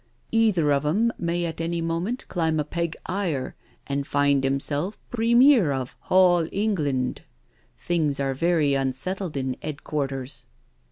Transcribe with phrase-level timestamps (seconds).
[0.31, 3.53] Either of 'em may at any moment climb a peg higher
[3.85, 7.21] an' find 'imself Premier of hall England—
[7.77, 10.47] things are very unsettled in 'ead quarters."